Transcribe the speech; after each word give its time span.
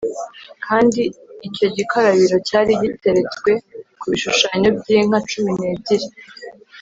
Kandi 0.65 1.01
icyo 1.47 1.67
gikarabiro 1.75 2.37
cyari 2.47 2.71
giteretswe 2.83 3.51
ku 3.99 4.05
bishushanyo 4.11 4.69
by’inka 4.77 5.19
cumi 5.29 5.51
n’ebyiri 5.59 6.07